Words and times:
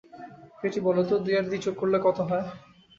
বেটি, 0.59 0.79
বলো 0.87 1.01
তো 1.09 1.15
দুই 1.23 1.33
আর 1.39 1.45
দুই 1.47 1.59
যোগ 1.65 1.75
করলে 1.81 1.97
কত 2.05 2.17
হয়? 2.29 2.45